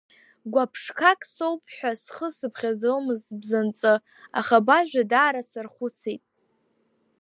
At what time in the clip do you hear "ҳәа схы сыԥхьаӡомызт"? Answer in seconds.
1.75-3.27